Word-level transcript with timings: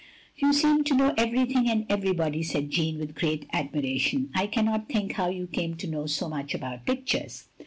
""You 0.41 0.51
seem 0.51 0.83
to 0.85 0.95
know 0.95 1.13
everything 1.15 1.69
and 1.69 1.85
every 1.87 2.11
body," 2.11 2.41
said 2.41 2.71
Jeanne, 2.71 2.97
with 2.97 3.13
great 3.13 3.45
admiration. 3.53 4.31
"I 4.33 4.47
cannot 4.47 4.89
think 4.89 5.11
how 5.11 5.29
you 5.29 5.45
came 5.45 5.75
to 5.75 5.85
know 5.85 6.07
so 6.07 6.27
much 6.27 6.55
about 6.55 6.87
pictures?" 6.87 7.49